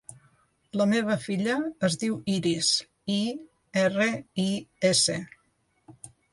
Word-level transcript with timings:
La 0.79 0.87
meva 0.93 1.17
filla 1.25 1.57
es 1.89 1.99
diu 2.05 2.17
Iris: 2.37 2.71
i, 3.19 3.19
erra, 3.85 4.11
i, 4.49 4.49
essa. 4.95 5.23